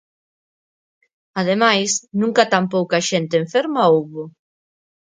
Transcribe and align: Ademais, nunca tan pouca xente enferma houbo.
Ademais, 1.41 1.89
nunca 2.21 2.43
tan 2.53 2.65
pouca 2.75 3.05
xente 3.09 3.35
enferma 3.43 3.89
houbo. 3.93 4.23